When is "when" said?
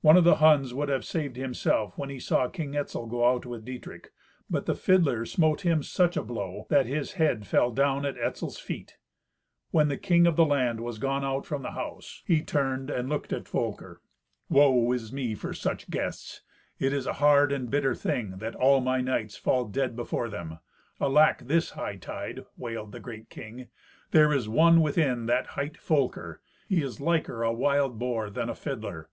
1.96-2.10, 9.70-9.86